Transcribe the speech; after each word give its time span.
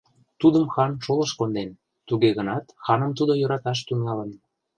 Тудым 0.41 0.65
хан 0.73 0.91
шолышт 1.03 1.35
конден, 1.39 1.69
туге 2.07 2.29
гынат 2.37 2.65
ханым 2.85 3.11
тудо 3.17 3.33
йӧраташ 3.37 3.79
тӱҥалын. 3.87 4.31